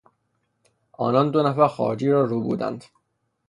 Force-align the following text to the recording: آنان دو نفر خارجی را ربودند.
آنان 0.93 1.31
دو 1.31 1.43
نفر 1.43 1.67
خارجی 1.67 2.09
را 2.09 2.25
ربودند. 2.25 2.85